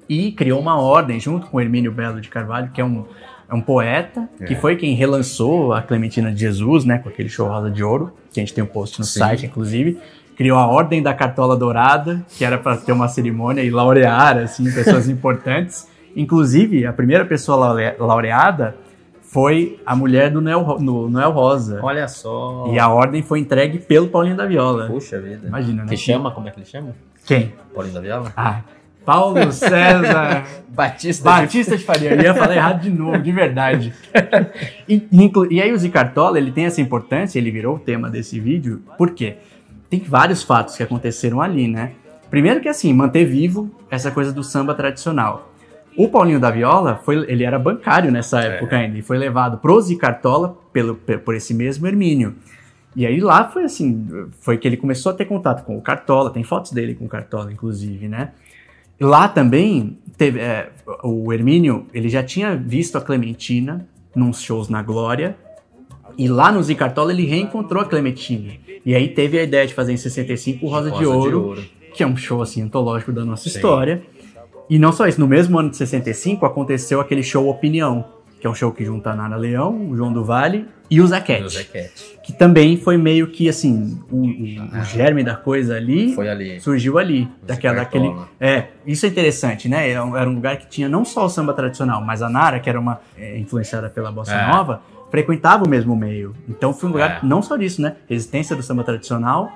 E 0.09 0.33
criou 0.33 0.61
uma 0.61 0.79
ordem 0.81 1.19
junto 1.19 1.47
com 1.47 1.57
o 1.57 1.61
Hermínio 1.61 1.91
Belo 1.93 2.21
de 2.21 2.29
Carvalho, 2.29 2.71
que 2.73 2.81
é 2.81 2.85
um, 2.85 3.05
é 3.51 3.55
um 3.55 3.61
poeta, 3.61 4.29
que 4.47 4.53
É. 4.55 4.57
foi 4.57 4.77
quem 4.77 4.95
relançou 4.95 5.73
a 5.73 5.81
Clementina 5.83 6.31
de 6.33 6.41
Jesus, 6.41 6.85
né? 6.85 6.99
Com 6.99 7.09
aquele 7.09 7.29
show 7.29 7.49
Rosa 7.49 7.71
de 7.71 7.83
Ouro, 7.83 8.13
que 8.33 8.39
a 8.41 8.43
gente 8.43 8.53
tem 8.53 8.63
um 8.63 8.67
post 8.67 8.99
no 8.99 9.05
Sim. 9.05 9.19
site, 9.21 9.47
inclusive. 9.47 9.99
Criou 10.37 10.59
a 10.59 10.67
Ordem 10.67 11.03
da 11.03 11.15
Cartola 11.15 11.57
Dourada, 11.57 12.25
que 12.37 12.45
era 12.45 12.59
para 12.59 12.77
ter 12.77 12.93
uma 12.93 13.07
cerimônia 13.09 13.63
e 13.63 13.71
laurear, 13.71 14.37
assim, 14.39 14.65
pessoas 14.73 15.09
importantes. 15.11 15.89
Inclusive, 16.17 16.85
a 16.87 16.93
primeira 16.93 17.25
pessoa 17.25 17.57
laure- 17.57 17.95
laureada 17.99 18.77
foi 19.23 19.81
a 19.87 19.97
mulher 19.97 20.31
do 20.31 20.41
Noel, 20.41 20.77
no- 20.81 21.09
Noel 21.09 21.31
Rosa. 21.33 21.81
Olha 21.83 22.07
só. 22.07 22.67
E 22.73 22.79
a 22.79 22.89
ordem 22.89 23.23
foi 23.23 23.41
entregue 23.41 23.79
pelo 23.79 24.09
Paulinho 24.09 24.37
da 24.37 24.47
Viola. 24.47 24.87
Puxa 24.87 25.21
vida. 25.21 25.47
Imagina, 25.49 25.83
né? 25.83 25.89
Que 25.89 25.97
chama? 25.97 26.31
Como 26.31 26.47
é 26.47 26.51
que 26.51 26.59
ele 26.61 26.67
chama? 26.67 26.91
Quem? 27.27 27.53
Paulinho 27.75 27.95
da 27.95 28.01
Viola? 28.01 28.33
Ah, 28.37 28.61
Paulo 29.05 29.53
César 29.53 30.45
Batista. 30.69 31.25
Batista 31.25 31.77
de 31.77 31.85
Faria. 31.85 32.15
Eu 32.15 32.23
ia 32.23 32.35
falar 32.35 32.57
errado 32.57 32.81
de 32.83 32.91
novo, 32.91 33.19
de 33.19 33.33
verdade. 33.33 33.93
E, 34.89 35.03
inclu- 35.13 35.51
e 35.51 35.61
aí 35.63 35.73
o 35.73 35.79
Zicartola, 35.79 36.39
ele 36.39 36.51
tem 36.53 36.65
essa 36.67 36.81
importância, 36.81 37.39
ele 37.39 37.51
virou 37.51 37.77
o 37.77 37.79
tema 37.79 38.11
desse 38.11 38.39
vídeo, 38.41 38.83
por 38.99 39.11
quê? 39.11 39.37
Tem 39.89 40.01
vários 40.01 40.43
fatos 40.43 40.77
que 40.77 40.83
aconteceram 40.83 41.41
ali, 41.41 41.69
né? 41.69 41.93
Primeiro 42.31 42.61
que 42.61 42.69
assim, 42.69 42.93
manter 42.93 43.25
vivo 43.25 43.71
essa 43.91 44.11
coisa 44.11 44.33
do 44.33 44.43
samba 44.43 44.75
tradicional. 44.75 45.51
O 45.97 46.09
Paulinho 46.09 46.41
da 46.41 46.51
Viola, 46.51 47.01
foi, 47.05 47.25
ele 47.31 47.45
era 47.45 47.59
bancário 47.59 48.11
nessa 48.11 48.41
época 48.41 48.77
ainda, 48.77 48.99
e 48.99 49.03
foi 49.03 49.17
levado 49.17 49.59
pro 49.59 49.81
Zicartola 49.81 50.57
pelo, 50.73 50.97
pe- 50.97 51.19
por 51.19 51.35
esse 51.37 51.55
mesmo 51.55 51.87
Hermínio. 51.87 52.35
E 52.97 53.07
aí 53.07 53.21
lá 53.21 53.49
foi 53.49 53.65
assim, 53.65 54.07
foi 54.41 54.59
que 54.59 54.67
ele 54.69 54.77
começou 54.77 55.13
a 55.13 55.15
ter 55.15 55.25
contato 55.25 55.65
com 55.65 55.77
o 55.79 55.81
Cartola, 55.81 56.31
tem 56.31 56.43
fotos 56.43 56.73
dele 56.73 56.95
com 56.95 57.05
o 57.05 57.09
Cartola, 57.09 57.53
inclusive, 57.53 58.09
né? 58.09 58.31
Lá 59.01 59.29
também, 59.29 59.99
teve, 60.17 60.41
é, 60.41 60.71
o 61.03 61.33
Hermínio, 61.33 61.87
ele 61.93 62.09
já 62.09 62.23
tinha 62.23 62.57
visto 62.57 62.97
a 62.97 63.01
Clementina 63.01 63.87
nos 64.15 64.41
shows 64.41 64.69
na 64.69 64.83
Glória, 64.83 65.37
e 66.17 66.29
lá 66.29 66.53
no 66.53 66.63
Zicartola 66.63 67.13
ele 67.13 67.25
reencontrou 67.27 67.83
a 67.83 67.87
Clementina. 67.87 68.53
E 68.87 68.95
aí 68.95 69.09
teve 69.09 69.39
a 69.39 69.43
ideia 69.43 69.67
de 69.67 69.75
fazer 69.75 69.93
em 69.93 69.97
65 69.97 70.65
o 70.65 70.69
Rosa, 70.69 70.91
de, 70.93 71.05
Ouro, 71.05 71.57
que 71.93 72.03
é 72.03 72.07
um 72.07 72.17
show 72.17 72.41
assim 72.41 72.63
antológico 72.63 73.13
da 73.13 73.25
nossa 73.25 73.49
Sim. 73.49 73.57
história. 73.57 74.03
E 74.71 74.79
não 74.79 74.93
só 74.93 75.07
isso, 75.07 75.21
no 75.21 75.27
mesmo 75.27 75.59
ano 75.59 75.71
de 75.71 75.77
65 75.77 76.47
aconteceu 76.47 77.01
aquele 77.01 77.23
show 77.23 77.49
Opinião, 77.49 78.05
que 78.41 78.47
é 78.47 78.51
um 78.51 78.55
show 78.55 78.71
que 78.71 78.85
junta 78.85 79.11
a 79.11 79.17
Nara 79.17 79.37
Leão, 79.37 79.91
o 79.91 79.97
João 79.97 80.13
do 80.13 80.25
Vale 80.25 80.67
e 80.91 81.01
o 81.01 81.07
Zaquete. 81.07 81.67
Que 82.23 82.33
também 82.33 82.77
foi 82.77 82.97
meio 82.97 83.27
que 83.29 83.49
assim, 83.49 83.99
o, 84.11 84.17
o- 84.17 84.81
o 84.81 84.85
germe 84.85 85.23
da 85.23 85.35
coisa 85.35 85.77
ali 85.77 86.15
Foi 86.15 86.29
ali. 86.29 86.61
surgiu 86.61 86.99
ali. 86.99 87.29
Daquela, 87.43 87.77
daquele, 87.77 88.07
Cartola. 88.09 88.29
é, 88.41 88.65
isso 88.87 89.05
é 89.05 89.09
interessante, 89.09 89.69
né? 89.69 89.91
Era 89.91 90.05
um, 90.05 90.17
era 90.17 90.29
um 90.29 90.35
lugar 90.35 90.57
que 90.57 90.67
tinha 90.69 90.89
não 90.89 91.05
só 91.05 91.27
o 91.27 91.29
samba 91.29 91.53
tradicional, 91.53 92.03
mas 92.03 92.23
a 92.23 92.29
Nara, 92.29 92.61
que 92.61 92.69
era 92.69 92.79
uma 92.81 93.01
é, 93.19 93.37
influenciada 93.39 93.89
pela 93.91 94.11
bossa 94.11 94.35
É. 94.35 94.47
nova, 94.47 94.83
frequentava 95.11 95.65
o 95.65 95.69
mesmo 95.69 95.95
meio. 95.95 96.35
Então 96.49 96.73
foi 96.73 96.89
um 96.89 96.93
lugar 96.93 97.21
É. 97.23 97.27
não 97.27 97.43
só 97.43 97.57
disso, 97.57 97.83
né? 97.83 97.97
Resistência 98.09 98.55
do 98.57 98.63
samba 98.63 98.83
tradicional 98.85 99.53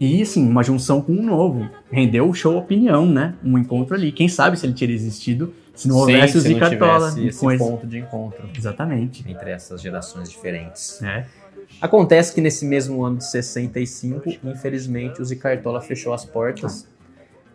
e 0.00 0.20
assim, 0.22 0.46
uma 0.48 0.62
junção 0.62 1.00
com 1.00 1.12
um 1.12 1.22
novo. 1.22 1.68
Rendeu 1.90 2.28
o 2.28 2.34
show 2.34 2.56
Opinião, 2.56 3.06
né? 3.06 3.34
Um 3.44 3.56
encontro 3.58 3.94
ali. 3.94 4.10
Quem 4.12 4.28
sabe 4.28 4.58
se 4.58 4.66
ele 4.66 4.72
teria 4.74 4.94
existido 4.94 5.52
se 5.76 5.86
não 5.86 5.96
houvesse 5.96 6.32
Sim, 6.32 6.38
o 6.38 6.40
se 6.42 6.48
não 6.48 6.54
Zicartola. 6.54 6.98
tivesse 7.10 7.26
esse 7.28 7.46
esse- 7.46 7.58
ponto 7.58 7.86
de 7.86 7.98
encontro 7.98 8.48
Exatamente. 8.56 9.24
entre 9.30 9.50
essas 9.50 9.80
gerações 9.80 10.28
diferentes. 10.30 11.00
É. 11.02 11.24
Acontece 11.80 12.34
que 12.34 12.40
nesse 12.40 12.64
mesmo 12.64 13.04
ano 13.04 13.18
de 13.18 13.24
65, 13.26 14.28
infelizmente, 14.44 15.20
o 15.20 15.24
Zicartola 15.24 15.80
fechou 15.80 16.12
as 16.14 16.24
portas. 16.24 16.88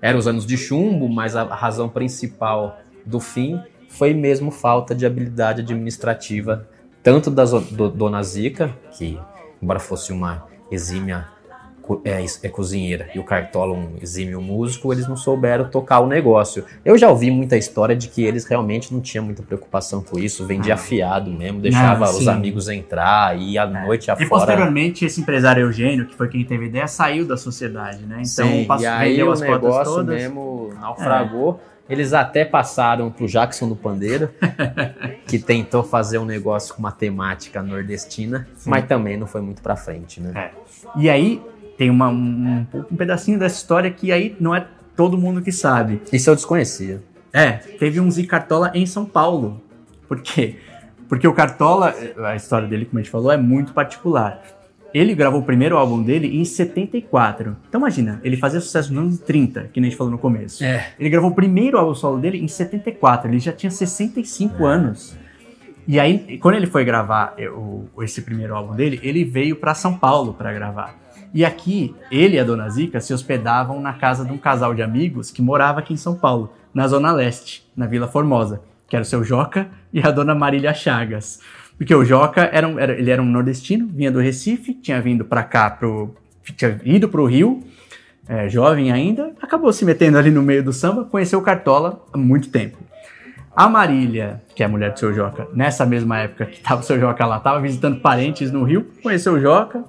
Eram 0.02 0.20
os 0.20 0.28
anos 0.28 0.46
de 0.46 0.58
chumbo, 0.58 1.10
mas 1.10 1.36
a 1.36 1.44
razão 1.44 1.90
principal 1.90 2.80
do 3.06 3.20
fim 3.20 3.60
foi 3.90 4.14
mesmo 4.14 4.52
falta 4.52 4.94
de 4.96 5.06
habilidade 5.06 5.62
administrativa, 5.62 6.68
tanto 7.04 7.30
da 7.32 7.44
do- 7.46 7.90
Dona 7.90 8.22
Zica, 8.24 8.74
que, 8.92 9.20
embora 9.62 9.80
fosse 9.80 10.12
uma 10.12 10.46
exímia 10.72 11.28
é, 12.06 12.24
é 12.44 12.50
cozinheira, 12.50 13.10
e 13.16 13.20
o 13.20 13.24
Cartola 13.24 13.74
um 13.74 13.96
exímio 14.02 14.40
músico, 14.42 14.94
eles 14.94 15.08
não 15.08 15.18
souberam 15.18 15.66
tocar 15.66 16.00
o 16.00 16.08
negócio. 16.08 16.64
Eu 16.86 16.98
já 16.98 17.10
ouvi 17.10 17.32
muita 17.32 17.58
história 17.58 17.96
de 17.96 18.08
que 18.08 18.24
eles 18.24 18.46
realmente 18.46 18.94
não 18.94 19.02
tinham 19.02 19.26
muita 19.26 19.42
preocupação 19.42 20.02
com 20.04 20.18
isso, 20.20 20.46
vendia 20.46 20.76
Ah. 20.76 20.78
fiado 20.78 21.32
mesmo, 21.32 21.60
deixava 21.60 22.06
Ah, 22.06 22.10
os 22.10 22.18
sim. 22.24 22.30
amigos 22.30 22.70
entrar, 22.70 23.38
e 23.40 23.58
à 23.58 23.66
noite 23.66 24.08
E 24.08 24.12
afora. 24.12 24.30
posteriormente, 24.30 25.04
esse 25.06 25.20
empresário 25.22 25.62
Eugênio, 25.64 26.06
que 26.06 26.16
foi 26.16 26.28
quem 26.30 26.44
teve 26.46 26.66
a 26.66 26.68
ideia, 26.68 26.88
saiu 26.88 27.26
da 27.26 27.38
sociedade, 27.38 28.00
né? 28.06 28.22
Então, 28.24 28.48
Sim, 28.48 28.66
passou, 28.66 28.84
e 28.86 28.88
aí 28.88 29.24
o 29.24 29.34
negócio 29.34 29.94
todas. 29.96 30.16
mesmo 30.16 30.74
naufragou. 30.80 31.60
Eles 31.90 32.14
até 32.14 32.46
passaram 32.46 33.12
pro 33.12 33.28
Jackson 33.28 33.68
do 33.68 33.76
Pandeiro, 33.76 34.30
que 35.28 35.38
tentou 35.38 35.84
fazer 35.84 36.20
um 36.20 36.26
negócio 36.26 36.74
com 36.74 36.80
uma 36.80 36.92
temática 36.92 37.62
nordestina, 37.62 38.48
mas 38.66 38.86
também 38.86 39.18
não 39.18 39.28
foi 39.28 39.42
muito 39.42 39.62
pra 39.62 39.76
frente, 39.76 40.22
né? 40.22 40.32
É. 40.36 40.52
E 40.96 41.10
aí 41.10 41.42
tem 41.82 41.90
uma- 41.90 42.10
um, 42.10 42.64
um 42.92 42.96
pedacinho 42.96 43.40
dessa 43.40 43.56
história 43.56 43.90
que 43.90 44.12
aí 44.12 44.36
não 44.40 44.54
é 44.56 44.64
todo 44.96 45.18
mundo 45.18 45.42
que 45.42 45.52
sabe. 45.52 46.00
Isso 46.14 46.30
eu 46.30 46.36
desconhecia. 46.36 47.02
É, 47.34 47.54
teve 47.54 48.00
um 48.00 48.12
Zicartola 48.12 48.70
em 48.76 48.86
São 48.86 49.04
Paulo. 49.04 49.60
Por 50.08 50.22
quê? 50.22 50.58
Porque 51.10 51.28
o 51.28 51.34
Cartola, 51.34 51.96
a 52.24 52.36
história 52.36 52.68
dele, 52.68 52.86
como 52.86 53.00
a 53.00 53.02
gente 53.02 53.10
falou, 53.12 53.32
é 53.32 53.38
muito 53.38 53.74
particular. 53.74 54.44
Ele 54.94 55.16
gravou 55.16 55.40
o 55.40 55.44
primeiro 55.44 55.76
álbum 55.76 56.04
dele 56.04 56.40
em 56.40 56.46
74. 56.46 57.58
Então 57.68 57.82
imagina, 57.82 58.22
ele 58.24 58.38
fazia 58.38 58.60
sucesso 58.62 58.94
nos 58.94 59.04
anos 59.04 59.20
30, 59.22 59.64
que 59.74 59.82
nem 59.82 59.88
a 59.88 59.90
gente 59.90 59.98
falou 59.98 60.12
no 60.12 60.20
começo. 60.20 60.64
É. 60.64 60.90
Ele 61.00 61.10
gravou 61.10 61.32
o 61.32 61.34
primeiro 61.34 61.80
álbum 61.80 61.96
solo 61.96 62.20
dele 62.20 62.38
em 62.38 62.48
74, 62.48 63.28
ele 63.28 63.40
já 63.40 63.52
tinha 63.52 63.72
65 63.72 64.66
anos. 64.66 65.18
E 65.88 66.00
aí, 66.00 66.38
quando 66.38 66.56
ele 66.58 66.68
foi 66.68 66.86
gravar 66.86 67.34
eh, 67.40 67.50
o- 67.50 67.86
esse 68.04 68.22
primeiro 68.22 68.54
álbum 68.56 68.76
dele, 68.76 69.00
ele 69.02 69.24
veio 69.24 69.56
para 69.56 69.74
São 69.74 69.98
Paulo 69.98 70.36
para 70.36 70.54
gravar. 70.54 70.96
E 71.34 71.46
aqui, 71.46 71.96
ele 72.12 72.36
e 72.36 72.40
a 72.40 72.44
Dona 72.44 72.70
Zica 72.70 73.00
se 73.00 73.14
hospedavam 73.14 73.80
na 73.80 73.94
casa 73.94 74.26
de 74.26 74.32
um 74.32 74.38
casal 74.38 74.74
de 74.74 74.82
amigos 74.82 75.32
que 75.32 75.42
morava 75.42 75.80
aqui 75.80 75.94
em 75.94 75.98
São 75.98 76.16
Paulo, 76.16 76.52
na 76.74 76.88
Zona 76.88 77.12
Leste, 77.12 77.66
na 77.76 77.86
Vila 77.88 78.08
Formosa, 78.08 78.62
que 78.88 78.96
era 78.96 79.04
o 79.04 79.06
seu 79.06 79.24
Joca 79.24 79.68
e 79.94 80.02
a 80.02 80.12
Dona 80.12 80.36
Marília 80.36 80.74
Chagas. 80.74 81.40
Porque 81.78 81.96
o 81.96 82.04
Joca 82.04 82.50
era 82.52 82.68
um, 82.68 82.78
era- 82.78 82.94
ele 82.94 83.10
era 83.10 83.22
um 83.22 83.26
nordestino, 83.26 83.88
vinha 83.88 84.12
do 84.12 84.20
Recife, 84.20 84.74
tinha 84.74 85.02
vindo 85.02 85.24
para 85.24 85.42
cá, 85.44 85.70
pro, 85.70 86.14
tinha 86.58 86.80
ido 86.84 87.08
pro 87.08 87.26
Rio, 87.26 87.64
é, 88.28 88.48
jovem 88.50 88.92
ainda, 88.92 89.32
acabou 89.42 89.72
se 89.74 89.84
metendo 89.86 90.18
ali 90.18 90.30
no 90.32 90.42
meio 90.44 90.64
do 90.64 90.72
samba, 90.74 91.06
conheceu 91.06 91.40
o 91.40 91.42
Cartola 91.42 92.06
há 92.14 92.18
muito 92.18 92.50
tempo. 92.50 92.78
A 93.56 93.68
Marília, 93.68 94.42
que 94.56 94.64
é 94.64 94.66
a 94.66 94.70
mulher 94.70 94.92
do 94.94 95.00
seu 95.00 95.14
Joca, 95.14 95.48
nessa 95.54 95.86
mesma 95.86 96.20
época 96.20 96.46
que 96.46 96.60
tava 96.62 96.82
o 96.82 96.84
seu 96.84 97.00
Joca 97.00 97.26
lá, 97.26 97.40
tava 97.40 97.60
visitando 97.60 98.00
parentes 98.00 98.52
no 98.52 98.64
Rio, 98.64 98.86
conheceu 99.02 99.34
o 99.34 99.40
Joca, 99.42 99.84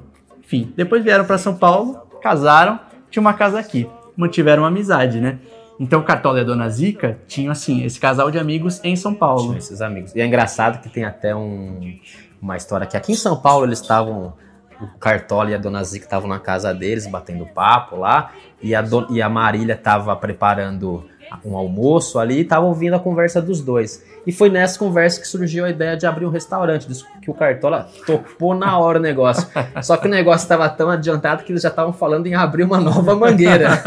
enfim. 0.53 0.73
Depois 0.77 1.03
vieram 1.03 1.25
para 1.25 1.39
São 1.39 1.55
Paulo, 1.57 1.95
casaram, 2.23 2.79
tinha 3.11 3.21
uma 3.21 3.33
casa 3.33 3.59
aqui, 3.59 3.89
mantiveram 4.17 4.63
uma 4.63 4.69
amizade, 4.69 5.21
né? 5.21 5.39
Então 5.81 6.01
o 6.01 6.05
Cartola 6.05 6.39
e 6.39 6.43
a 6.43 6.45
Dona 6.45 6.69
Zica 6.69 7.19
tinham, 7.27 7.51
assim, 7.51 7.83
esse 7.85 7.99
casal 7.99 8.31
de 8.31 8.39
amigos 8.39 8.81
em 8.85 8.95
São 8.95 9.15
Paulo. 9.15 9.47
Tinha 9.47 9.59
esses 9.59 9.81
amigos. 9.81 10.15
E 10.15 10.21
é 10.21 10.27
engraçado 10.27 10.81
que 10.81 10.89
tem 10.89 11.05
até 11.05 11.35
um- 11.35 11.99
uma 12.41 12.57
história 12.57 12.87
que 12.87 12.97
aqui 12.97 13.13
em 13.13 13.17
São 13.17 13.37
Paulo 13.37 13.65
eles 13.67 13.81
estavam. 13.81 14.35
O 14.81 14.99
Cartola 14.99 15.51
e 15.51 15.55
a 15.55 15.59
Dona 15.59 15.83
Zica 15.85 16.05
estavam 16.07 16.29
na 16.29 16.41
casa 16.41 16.75
deles, 16.75 17.07
batendo 17.07 17.47
papo 17.47 17.97
lá, 17.97 18.33
e 18.61 18.75
a, 18.75 18.83
e 19.11 19.23
a 19.23 19.29
Marília 19.29 19.75
estava 19.75 20.15
preparando 20.17 21.05
um 21.45 21.57
almoço 21.57 22.19
ali 22.19 22.49
e 22.49 22.55
ouvindo 22.57 22.95
a 22.95 22.99
conversa 23.01 23.41
dos 23.43 23.61
dois. 23.61 24.03
E 24.25 24.31
foi 24.31 24.49
nessa 24.49 24.79
conversa 24.79 25.21
que 25.21 25.27
surgiu 25.27 25.65
a 25.65 25.71
ideia 25.71 25.97
de 25.97 26.07
abrir 26.07 26.25
um 26.25 26.31
restaurante, 26.31 26.87
que 27.21 27.31
o 27.31 27.35
Cartola 27.35 27.89
topou 28.07 28.55
na 28.55 28.79
hora 28.79 28.99
o 28.99 29.03
negócio. 29.03 29.49
Só 29.83 29.97
que 29.97 30.07
o 30.07 30.11
negócio 30.11 30.45
estava 30.45 30.69
tão 30.69 30.89
adiantado 30.89 31.43
que 31.43 31.51
eles 31.51 31.63
já 31.63 31.69
estavam 31.69 31.93
falando 31.93 32.27
em 32.29 32.35
abrir 32.35 32.63
uma 32.63 32.79
nova 32.81 33.17
mangueira. 33.17 33.71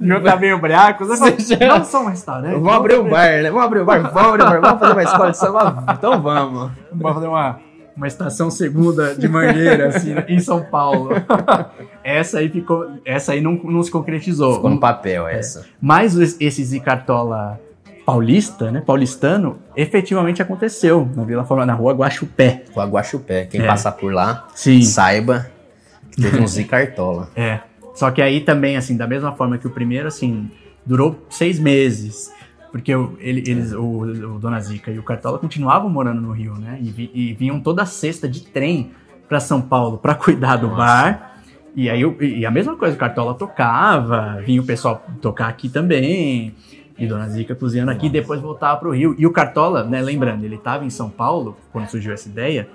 Jogo 0.00 0.24
tá 0.24 0.36
meio 0.36 0.58
braco. 0.58 1.04
Você 1.04 1.30
Você 1.30 1.56
fala, 1.56 1.70
já- 1.70 1.78
Não 1.78 1.84
só 1.84 2.02
um 2.02 2.06
restaurante. 2.08 2.52
Vamos 2.54 2.72
abrir 2.72 2.98
um 2.98 3.08
bar, 3.08 3.42
né? 3.42 3.50
Vamos 3.50 3.64
abrir 3.64 3.80
um 3.80 3.84
bar, 3.84 4.00
vamos 4.12 4.16
abrir 4.40 4.42
um 4.42 4.46
bar, 4.48 4.60
vamos 4.60 4.80
fazer 4.80 4.92
uma 4.92 5.02
escola 5.02 5.30
de 5.30 5.36
samba? 5.38 5.84
Então 5.92 6.22
vamos. 6.22 6.70
Vamos 6.92 7.14
fazer 7.14 7.26
uma, 7.26 7.58
uma 7.96 8.06
estação 8.06 8.50
segunda 8.50 9.14
de 9.14 9.28
Mangueira, 9.28 9.88
assim, 9.88 10.14
em 10.28 10.38
São 10.40 10.62
Paulo. 10.64 11.10
essa 12.02 12.38
aí 12.38 12.48
ficou. 12.48 12.86
Essa 13.04 13.32
aí 13.32 13.40
não, 13.40 13.52
não 13.64 13.82
se 13.82 13.90
concretizou. 13.90 14.54
Ficou 14.56 14.70
no 14.70 14.80
papel 14.80 15.26
essa. 15.28 15.66
Mas 15.80 16.14
es- 16.16 16.36
esse 16.40 16.64
Zicartola 16.64 17.60
paulista, 18.04 18.70
né? 18.70 18.82
Paulistano, 18.84 19.58
efetivamente 19.76 20.42
aconteceu 20.42 21.08
na 21.14 21.22
Vila 21.24 21.44
Formosa, 21.44 21.66
na 21.66 21.74
rua 21.74 21.92
Guaxupé. 21.92 22.64
Com 22.72 22.80
a 22.80 22.84
Guaxupé. 22.86 23.44
Quem 23.46 23.60
É. 23.62 23.66
passar 23.66 23.92
por 23.92 24.12
lá, 24.12 24.48
Sim. 24.54 24.82
saiba 24.82 25.46
que 26.10 26.20
teve 26.20 26.40
um 26.40 26.46
Zicartola. 26.48 27.28
É. 27.36 27.60
Só 27.94 28.10
que 28.10 28.20
aí 28.22 28.40
também, 28.40 28.76
assim, 28.76 28.96
da 28.96 29.06
mesma 29.06 29.32
forma 29.32 29.58
que 29.58 29.66
o 29.66 29.70
primeiro, 29.70 30.08
assim, 30.08 30.50
durou 30.84 31.24
seis 31.30 31.58
meses. 31.60 32.32
Porque 32.72 32.92
o, 32.94 33.14
ele- 33.20 33.44
eles, 33.46 33.72
o, 33.72 33.82
o 34.00 34.38
Dona 34.40 34.58
Zica 34.58 34.90
e 34.90 34.98
o 34.98 35.02
Cartola 35.02 35.38
continuavam 35.38 35.88
morando 35.90 36.20
no 36.22 36.32
Rio, 36.32 36.54
né? 36.54 36.78
E, 36.80 36.90
vi- 36.90 37.10
e 37.14 37.32
vinham 37.34 37.60
toda 37.60 37.84
sexta 37.86 38.26
de 38.26 38.40
trem 38.44 38.92
pra 39.28 39.38
São 39.38 39.60
Paulo 39.60 39.98
pra 39.98 40.14
cuidar 40.16 40.56
do 40.56 40.68
Nossa. 40.68 40.76
bar. 40.78 41.36
E 41.76 41.88
aí 41.90 42.04
o- 42.04 42.16
e 42.22 42.44
a 42.46 42.50
mesma 42.50 42.74
coisa, 42.74 42.96
o 42.96 42.98
Cartola 42.98 43.34
tocava, 43.34 44.40
vinha 44.44 44.60
o 44.60 44.64
pessoal 44.64 45.04
tocar 45.20 45.48
aqui 45.48 45.68
também. 45.68 46.54
E 46.98 47.06
Dona 47.06 47.28
Zica 47.28 47.54
cozinhando 47.54 47.90
aqui, 47.90 48.08
depois 48.08 48.40
voltava 48.40 48.78
pro 48.78 48.90
Rio. 48.90 49.14
E 49.18 49.26
o 49.26 49.30
Cartola, 49.32 49.82
né, 49.84 50.00
lembrando, 50.00 50.44
ele 50.44 50.56
tava 50.58 50.84
em 50.84 50.90
São 50.90 51.08
Paulo 51.10 51.56
quando 51.72 51.88
surgiu 51.88 52.12
essa 52.12 52.28
ideia 52.28 52.68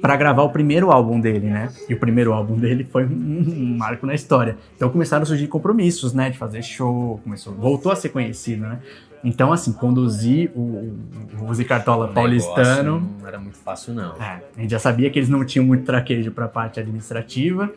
pra 0.00 0.16
gravar 0.16 0.42
o 0.42 0.50
primeiro 0.50 0.90
álbum 0.90 1.20
dele, 1.20 1.48
né? 1.48 1.68
E 1.88 1.94
o 1.94 1.98
primeiro 1.98 2.32
álbum 2.32 2.56
dele 2.56 2.84
foi 2.84 3.04
um, 3.04 3.76
marco 3.78 4.06
na 4.06 4.14
história. 4.14 4.56
Então 4.76 4.88
começaram 4.90 5.22
a 5.22 5.26
surgir 5.26 5.48
compromissos, 5.48 6.12
né? 6.12 6.30
De 6.30 6.38
fazer 6.38 6.62
show, 6.62 7.20
começou, 7.22 7.54
voltou 7.54 7.92
a 7.92 7.96
ser 7.96 8.10
conhecido, 8.10 8.62
né? 8.62 8.78
Então, 9.22 9.52
assim, 9.52 9.72
conduzir 9.72 10.50
o, 10.54 10.94
o, 11.40 11.48
o 11.48 11.54
Zicartola 11.54 12.06
O 12.06 12.14
paulistano. 12.14 13.16
Não 13.20 13.26
era 13.26 13.38
muito 13.38 13.58
fácil, 13.58 13.92
não. 13.92 14.14
É, 14.14 14.40
a 14.56 14.60
gente 14.60 14.70
já 14.70 14.78
sabia 14.78 15.10
que 15.10 15.18
eles 15.18 15.28
não 15.28 15.44
tinham 15.44 15.64
muito 15.64 15.84
traquejo 15.84 16.30
pra 16.30 16.46
parte 16.46 16.78
administrativa. 16.78 17.70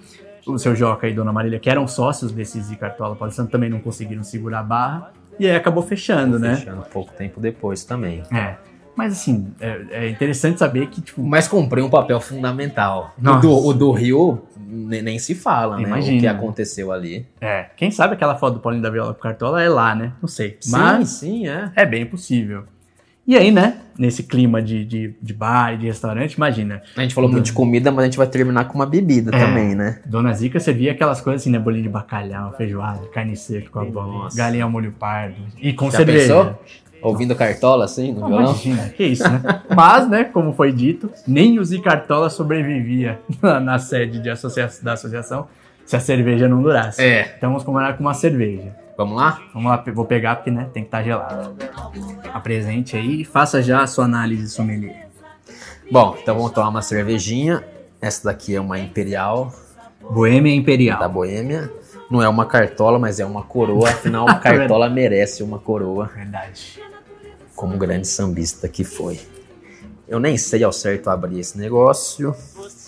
O 0.45 0.57
seu 0.57 0.75
Joca 0.75 1.07
e 1.07 1.13
Dona 1.13 1.31
Marília, 1.31 1.59
que 1.59 1.69
eram 1.69 1.87
sócios 1.87 2.31
desse 2.31 2.59
Zicartola 2.61 3.15
paulistano, 3.15 3.47
também 3.49 3.69
não 3.69 3.79
conseguiram 3.79 4.23
segurar 4.23 4.59
a 4.59 4.63
barra. 4.63 5.13
E 5.39 5.47
aí 5.47 5.55
acabou 5.55 5.81
fechando, 5.81 6.37
né? 6.37 6.55
Fechando 6.55 6.83
pouco 6.91 7.11
tempo 7.13 7.39
depois 7.39 7.83
também. 7.83 8.21
É. 8.31 8.55
Mas 8.95 9.13
assim, 9.13 9.47
é, 9.59 9.81
é 9.91 10.09
interessante 10.09 10.59
saber 10.59 10.87
que, 10.87 11.01
tipo, 11.01 11.23
Mas 11.23 11.47
comprei 11.47 11.83
um 11.83 11.89
papel 11.89 12.19
fundamental. 12.19 13.15
O 13.19 13.35
do, 13.39 13.67
o 13.67 13.73
do 13.73 13.91
Rio 13.91 14.41
ne- 14.57 15.01
nem 15.01 15.17
se 15.19 15.33
fala, 15.33 15.77
né? 15.77 15.83
Imagina. 15.83 16.17
O 16.17 16.19
que 16.19 16.27
aconteceu 16.27 16.91
ali. 16.91 17.25
É, 17.39 17.67
quem 17.75 17.89
sabe 17.91 18.13
aquela 18.13 18.35
foto 18.35 18.55
do 18.55 18.59
Paulinho 18.59 18.83
da 18.83 18.89
Viola 18.89 19.13
com 19.13 19.19
Cartola 19.21 19.61
é 19.61 19.69
lá, 19.69 19.95
né? 19.95 20.11
Não 20.21 20.27
sei. 20.27 20.57
Sim, 20.59 20.71
Mas 20.71 21.09
sim, 21.09 21.47
é. 21.47 21.71
é 21.75 21.85
bem 21.85 22.05
possível. 22.05 22.63
E 23.27 23.37
aí, 23.37 23.51
né, 23.51 23.77
nesse 23.97 24.23
clima 24.23 24.61
de, 24.63 24.83
de, 24.83 25.13
de 25.21 25.31
bar 25.33 25.73
e 25.75 25.77
de 25.77 25.85
restaurante, 25.85 26.33
imagina, 26.33 26.81
A 26.97 27.01
gente 27.01 27.13
falou 27.13 27.29
muito 27.31 27.45
de 27.45 27.53
comida, 27.53 27.91
mas 27.91 28.01
a 28.01 28.05
gente 28.05 28.17
vai 28.17 28.25
terminar 28.25 28.65
com 28.65 28.73
uma 28.73 28.85
bebida 28.85 29.29
É. 29.33 29.39
também, 29.39 29.75
né? 29.75 30.01
Dona 30.07 30.33
Zica 30.33 30.59
servia 30.59 30.91
aquelas 30.91 31.21
coisas 31.21 31.41
assim, 31.41 31.51
né, 31.51 31.59
bolinho 31.59 31.83
de 31.83 31.89
bacalhau, 31.89 32.51
feijoada, 32.57 33.05
carne 33.13 33.37
seca 33.37 33.69
com 33.69 33.79
a 33.79 33.85
bola, 33.85 34.27
galinha 34.35 34.63
ao 34.63 34.71
molho 34.71 34.91
pardo 34.91 35.35
e 35.61 35.71
com 35.71 35.89
Já 35.91 35.97
cerveja. 35.97 36.19
pensou? 36.33 36.63
Ouvindo 37.01 37.35
cartola 37.35 37.85
assim 37.85 38.11
no 38.11 38.27
violão? 38.27 38.51
Imagina, 38.51 38.89
que 38.89 39.03
isso, 39.03 39.23
né? 39.23 39.41
Mas, 39.75 40.07
né, 40.09 40.23
como 40.23 40.53
foi 40.53 40.71
dito, 40.71 41.11
nem 41.27 41.59
o 41.59 41.65
Zicartola 41.65 42.29
sobrevivia 42.29 43.19
na, 43.41 43.59
na 43.59 43.79
sede 43.79 44.19
de 44.19 44.29
associa 44.29 44.69
da 44.81 44.93
associação 44.93 45.47
se 45.85 45.95
a 45.95 45.99
cerveja 45.99 46.47
não 46.47 46.61
durasse. 46.61 47.01
É. 47.01 47.33
Então 47.37 47.49
vamos 47.49 47.63
combinar 47.63 47.97
com 47.97 48.03
uma 48.03 48.13
cerveja. 48.13 48.75
Vamos 48.97 49.17
lá? 49.17 49.41
Vamos 49.53 49.71
lá, 49.71 49.83
vou 49.93 50.05
pegar 50.05 50.35
porque, 50.35 50.51
né, 50.51 50.69
tem 50.73 50.83
que 50.83 50.87
estar 50.87 51.03
gelado. 51.03 51.55
Apresente 52.33 52.95
aí 52.95 53.21
e 53.21 53.25
faça 53.25 53.61
já 53.61 53.81
a 53.81 53.87
sua 53.87 54.05
análise 54.05 54.49
sommelier. 54.49 55.09
Bom, 55.91 56.15
então 56.21 56.35
vamos 56.35 56.51
tomar 56.51 56.69
uma 56.69 56.81
cervejinha. 56.81 57.63
Essa 57.99 58.25
daqui 58.25 58.55
é 58.55 58.61
uma 58.61 58.79
Imperial 58.79 59.51
Boêmia 60.09 60.53
Imperial. 60.53 60.99
da 60.99 61.07
Boêmia. 61.07 61.71
Não 62.09 62.21
é 62.21 62.27
uma 62.27 62.45
cartola, 62.45 62.99
mas 62.99 63.19
é 63.19 63.25
uma 63.25 63.43
coroa. 63.43 63.89
Afinal, 63.89 64.25
uma 64.27 64.39
cartola 64.39 64.89
merece 64.89 65.43
uma 65.43 65.59
coroa, 65.59 66.07
Verdade. 66.07 66.81
Como 67.61 67.77
grande 67.77 68.07
sambista 68.07 68.67
que 68.67 68.83
foi. 68.83 69.19
Eu 70.07 70.19
nem 70.19 70.35
sei 70.35 70.63
ao 70.63 70.73
certo 70.73 71.11
abrir 71.11 71.39
esse 71.39 71.59
negócio. 71.59 72.35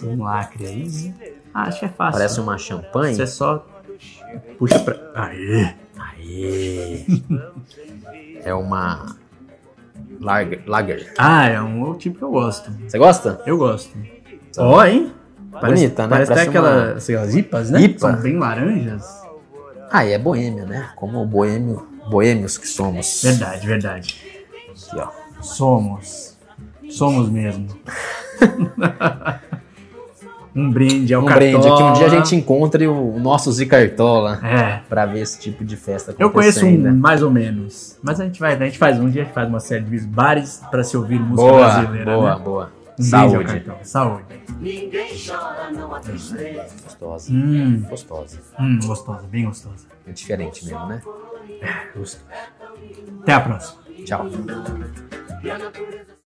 Um 0.04 0.24
lacre 0.24 0.66
aí. 0.66 1.14
Ah, 1.54 1.68
acho 1.68 1.82
que 1.82 1.86
é 1.86 1.90
fácil. 1.90 2.14
Parece 2.14 2.40
uma 2.40 2.58
champanhe. 2.58 3.16
Você 3.16 3.28
só 3.28 3.68
puxa 4.58 4.80
pra... 4.80 4.96
Aê! 5.14 5.76
Aê! 5.96 7.06
É 8.44 8.52
uma 8.52 9.16
lager. 10.20 10.64
lager. 10.66 11.14
Ah, 11.20 11.48
é 11.48 11.62
um 11.62 11.94
tipo 11.94 12.18
que 12.18 12.24
eu 12.24 12.32
gosto. 12.32 12.72
Você 12.88 12.98
gosta? 12.98 13.44
Eu 13.46 13.60
gosto. 13.60 13.96
Ó, 14.58 14.84
hein? 14.84 15.14
Bonita, 15.52 16.08
né? 16.08 16.10
Parece, 16.10 16.32
Parece 16.32 16.32
até 16.32 16.42
aquelas, 16.42 17.04
aquelas 17.04 17.36
IPAs, 17.36 17.70
né? 17.70 17.82
IPA. 17.82 18.00
São 18.00 18.16
bem 18.16 18.40
laranjas. 18.40 19.06
Ah, 19.92 20.04
e 20.04 20.14
é 20.14 20.18
boêmia, 20.18 20.66
né? 20.66 20.90
Como 20.96 21.24
boêmio, 21.28 21.88
boêmios 22.10 22.58
que 22.58 22.68
somos. 22.68 23.22
Verdade, 23.24 23.68
verdade. 23.68 24.33
Aqui, 24.92 25.00
ó. 25.00 25.10
Somos. 25.42 26.38
Somos 26.90 27.30
mesmo. 27.30 27.68
um 30.56 30.70
brinde 30.70 31.14
ao 31.14 31.24
Um 31.24 31.26
Cartola. 31.26 31.50
brinde, 31.52 31.64
que 31.76 31.84
um 31.84 31.94
dia 31.94 32.06
a 32.06 32.10
gente 32.10 32.36
encontre 32.36 32.88
o 32.88 33.18
nosso 33.20 33.52
Zicartola 33.52 34.40
É. 34.46 34.82
pra 34.88 35.06
ver 35.06 35.22
esse 35.22 35.40
tipo 35.40 35.64
de 35.66 35.76
festa 35.76 36.14
Eu 36.20 36.30
conheço 36.30 36.64
um 36.66 36.70
acontecendo. 36.70 36.96
mais 36.98 37.24
ou 37.24 37.32
menos. 37.32 37.98
Mas 38.04 38.20
a 38.20 38.26
gente 38.26 38.40
vai, 38.40 38.54
a 38.54 38.60
gente 38.66 38.78
faz 38.78 39.00
um 39.00 39.10
dia, 39.10 39.24
a 39.24 39.26
gente 39.26 39.34
faz 39.34 39.48
uma 39.50 39.60
série 39.60 39.84
de 39.84 40.00
bares 40.02 40.62
pra 40.70 40.84
se 40.84 40.96
ouvir 40.96 41.20
música 41.20 41.50
Boa, 41.50 41.68
brasileira. 41.70 42.16
boa, 42.16 42.36
né? 42.38 42.42
boa. 42.44 42.72
Um 43.00 43.04
ao 43.04 43.30
Saúde. 43.30 43.46
Cartola. 43.46 43.80
Saúde. 43.82 44.24
Gostosa. 46.84 47.34
Hum, 47.34 47.82
Gostosa. 47.90 48.40
hum, 48.60 48.80
gostosa, 48.86 49.28
bem 49.28 49.46
gostosa. 49.46 49.88
É 50.08 50.12
diferente 50.12 50.64
mesmo, 50.66 50.86
né? 50.86 51.02
Até 53.24 53.34
a 53.34 53.40
próxima. 53.40 53.83
Tchau. 54.06 54.28
E 55.44 55.50
a 55.50 55.58
natureza 55.58 56.13